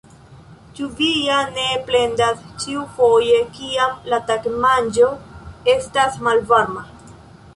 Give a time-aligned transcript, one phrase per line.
[0.77, 5.11] Ĉu vi ja ne plendas ĉiufoje, kiam la tagmanĝo
[5.77, 6.83] estas malvarma?